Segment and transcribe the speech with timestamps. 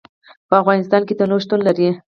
[0.49, 1.89] په افغانستان کې تنوع شتون لري.